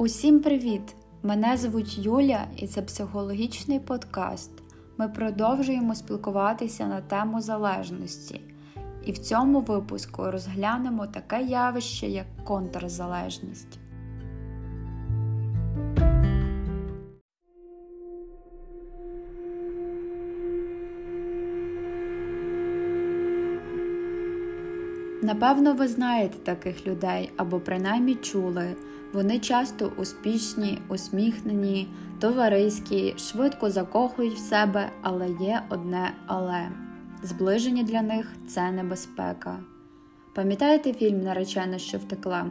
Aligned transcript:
Усім 0.00 0.40
привіт! 0.40 0.94
Мене 1.22 1.56
звуть 1.56 1.98
Юля 1.98 2.46
і 2.56 2.66
це 2.66 2.82
психологічний 2.82 3.80
подкаст. 3.80 4.50
Ми 4.98 5.08
продовжуємо 5.08 5.94
спілкуватися 5.94 6.86
на 6.86 7.00
тему 7.00 7.40
залежності. 7.40 8.40
І 9.04 9.12
в 9.12 9.18
цьому 9.18 9.60
випуску 9.60 10.30
розглянемо 10.30 11.06
таке 11.06 11.42
явище, 11.42 12.06
як 12.06 12.26
контрзалежність. 12.44 13.78
Напевно, 25.22 25.74
ви 25.74 25.88
знаєте 25.88 26.38
таких 26.38 26.86
людей 26.86 27.32
або 27.36 27.60
принаймні 27.60 28.14
чули. 28.14 28.76
Вони 29.12 29.38
часто 29.38 29.92
успішні, 29.96 30.78
усміхнені, 30.88 31.88
товариські, 32.20 33.14
швидко 33.18 33.70
закохують 33.70 34.34
в 34.34 34.38
себе, 34.38 34.90
але 35.02 35.28
є 35.40 35.62
одне 35.68 36.12
але 36.26 36.68
зближення 37.22 37.82
для 37.82 38.02
них 38.02 38.32
це 38.48 38.70
небезпека. 38.70 39.58
Пам'ятаєте 40.34 40.92
фільм 40.92 41.22
Наречена, 41.22 41.78
що 41.78 41.98
втекла? 41.98 42.46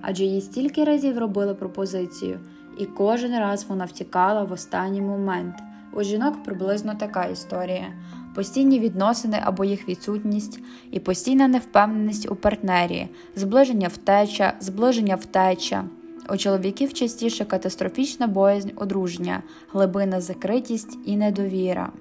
Адже 0.00 0.24
їй 0.24 0.40
стільки 0.40 0.84
разів 0.84 1.18
робили 1.18 1.54
пропозицію, 1.54 2.40
і 2.78 2.86
кожен 2.86 3.38
раз 3.38 3.66
вона 3.68 3.84
втікала 3.84 4.44
в 4.44 4.52
останній 4.52 5.02
момент. 5.02 5.54
У 5.92 6.02
жінок 6.02 6.42
приблизно 6.42 6.94
така 6.94 7.24
історія: 7.24 7.92
постійні 8.34 8.80
відносини 8.80 9.40
або 9.44 9.64
їх 9.64 9.88
відсутність, 9.88 10.60
і 10.90 11.00
постійна 11.00 11.48
невпевненість 11.48 12.30
у 12.30 12.36
партнері, 12.36 13.08
зближення 13.36 13.88
втеча, 13.88 14.52
зближення 14.60 15.14
втеча. 15.14 15.84
У 16.30 16.36
чоловіків 16.36 16.92
частіше 16.92 17.44
катастрофічна 17.44 18.26
боязнь 18.26 18.70
одруження, 18.76 19.42
глибина 19.72 20.20
закритість 20.20 20.98
і 21.04 21.16
недовіра. 21.16 21.92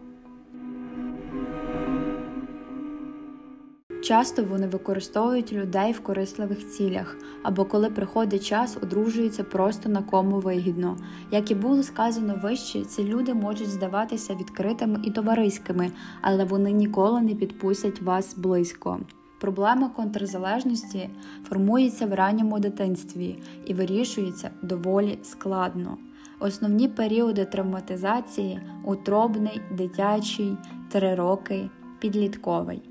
Часто 4.02 4.44
вони 4.44 4.68
використовують 4.68 5.54
людей 5.54 5.92
в 5.92 6.00
корисливих 6.00 6.70
цілях, 6.70 7.18
або 7.44 7.66
коли 7.66 7.90
приходить 7.90 8.46
час, 8.46 8.78
одружуються 8.84 9.44
просто 9.44 9.90
на 9.90 10.02
кому 10.02 10.40
вигідно. 10.40 10.98
Як 11.32 11.52
і 11.52 11.56
було 11.56 11.84
сказано 11.84 12.40
вище, 12.44 12.86
ці 12.86 13.04
люди 13.04 13.34
можуть 13.34 13.70
здаватися 13.70 14.36
відкритими 14.36 15.00
і 15.04 15.12
товариськими, 15.12 15.92
але 16.22 16.44
вони 16.44 16.72
ніколи 16.72 17.22
не 17.22 17.36
підпустять 17.36 18.02
вас 18.02 18.38
близько. 18.38 19.00
Проблема 19.40 19.90
контрзалежності 19.90 21.10
формується 21.50 22.06
в 22.06 22.14
ранньому 22.14 22.60
дитинстві 22.60 23.40
і 23.66 23.74
вирішується 23.74 24.50
доволі 24.62 25.20
складно. 25.24 25.98
Основні 26.40 26.88
періоди 26.88 27.46
травматизації 27.46 28.62
утробний, 28.84 29.62
дитячий, 29.72 30.58
три 30.90 31.16
роки, 31.16 31.70
підлітковий. 32.00 32.82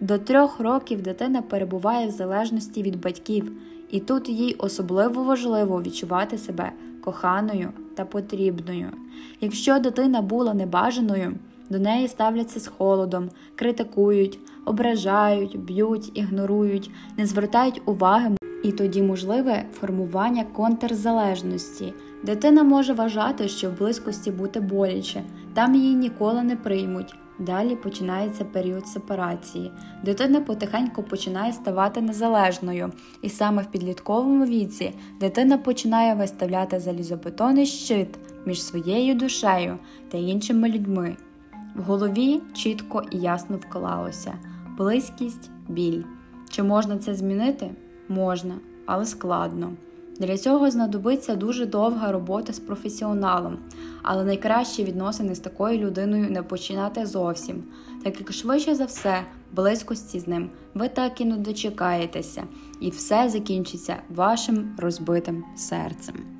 До 0.00 0.18
трьох 0.18 0.60
років 0.60 1.02
дитина 1.02 1.42
перебуває 1.42 2.06
в 2.06 2.10
залежності 2.10 2.82
від 2.82 3.00
батьків, 3.00 3.52
і 3.90 4.00
тут 4.00 4.28
їй 4.28 4.54
особливо 4.58 5.24
важливо 5.24 5.82
відчувати 5.82 6.38
себе 6.38 6.72
коханою 7.04 7.70
та 7.94 8.04
потрібною. 8.04 8.90
Якщо 9.40 9.78
дитина 9.78 10.22
була 10.22 10.54
небажаною, 10.54 11.34
до 11.70 11.78
неї 11.78 12.08
ставляться 12.08 12.60
з 12.60 12.66
холодом, 12.66 13.30
критикують, 13.54 14.38
ображають, 14.64 15.58
б'ють, 15.58 16.18
ігнорують, 16.18 16.90
не 17.16 17.26
звертають 17.26 17.82
уваги, 17.84 18.36
і 18.62 18.72
тоді 18.72 19.02
можливе 19.02 19.64
формування 19.72 20.44
контрзалежності. 20.44 21.94
Дитина 22.24 22.62
може 22.62 22.92
вважати, 22.92 23.48
що 23.48 23.70
в 23.70 23.78
близькості 23.78 24.30
бути 24.30 24.60
боляче, 24.60 25.22
там 25.54 25.74
її 25.74 25.94
ніколи 25.94 26.42
не 26.42 26.56
приймуть. 26.56 27.14
Далі 27.38 27.76
починається 27.76 28.44
період 28.44 28.86
сепарації. 28.88 29.72
Дитина 30.04 30.40
потихеньку 30.40 31.02
починає 31.02 31.52
ставати 31.52 32.00
незалежною, 32.00 32.92
і 33.22 33.28
саме 33.28 33.62
в 33.62 33.66
підлітковому 33.66 34.44
віці 34.44 34.94
дитина 35.20 35.58
починає 35.58 36.14
виставляти 36.14 36.80
залізобетонний 36.80 37.66
щит 37.66 38.08
між 38.46 38.62
своєю 38.62 39.14
душею 39.14 39.78
та 40.08 40.18
іншими 40.18 40.68
людьми. 40.68 41.16
В 41.76 41.82
голові 41.82 42.40
чітко 42.54 43.02
і 43.10 43.18
ясно 43.18 43.56
вклалося 43.56 44.34
близькість, 44.76 45.50
біль. 45.68 46.02
Чи 46.50 46.62
можна 46.62 46.98
це 46.98 47.14
змінити? 47.14 47.70
Можна, 48.08 48.54
але 48.86 49.06
складно. 49.06 49.72
Для 50.20 50.38
цього 50.38 50.70
знадобиться 50.70 51.36
дуже 51.36 51.66
довга 51.66 52.12
робота 52.12 52.52
з 52.52 52.58
професіоналом, 52.58 53.58
але 54.02 54.24
найкраще 54.24 54.84
відносини 54.84 55.34
з 55.34 55.40
такою 55.40 55.78
людиною 55.78 56.30
не 56.30 56.42
починати 56.42 57.06
зовсім, 57.06 57.64
так 58.04 58.20
як 58.20 58.32
швидше 58.32 58.74
за 58.74 58.84
все, 58.84 59.20
близькості 59.52 60.20
з 60.20 60.28
ним 60.28 60.50
ви 60.74 60.88
так 60.88 61.20
і 61.20 61.24
не 61.24 61.36
дочекаєтеся, 61.36 62.44
і 62.80 62.90
все 62.90 63.28
закінчиться 63.28 63.96
вашим 64.08 64.76
розбитим 64.78 65.44
серцем. 65.56 66.35